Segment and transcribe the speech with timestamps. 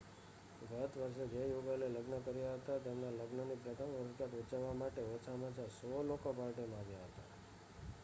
[0.61, 5.71] ગત વર્ષે જે યુગલે લગ્ન કર્યા હતા તેમના લગ્નની પ્રથમ વર્ષગાંઠ ઉજવવા માટે ઓછામાં ઓછા
[5.81, 7.29] 100 લોકો પાર્ટીમાં આવ્યા હતા